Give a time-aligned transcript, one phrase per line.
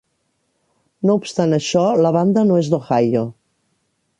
[1.09, 3.23] No obstant això, la banda no és d'Ohio.